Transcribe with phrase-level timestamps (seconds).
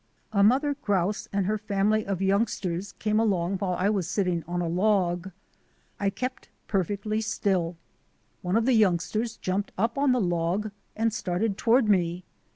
[0.33, 4.59] A mother grouse and her family of youngsters came along while I was sitting on
[4.59, 5.29] a log.
[5.99, 7.77] I kept perfectly still.
[8.41, 12.23] One of the youngsters jumped up on the log and started toward me.